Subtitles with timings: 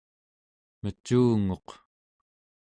[0.81, 1.67] mecunguq